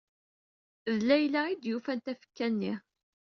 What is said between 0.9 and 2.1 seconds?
D Layla ay d-yufan